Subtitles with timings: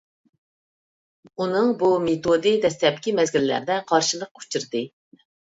[1.41, 4.83] ئۇنىڭ بۇ مېتودى دەسلەپكى مەزگىللەردە قارشىلىققا ئۇچرىدى.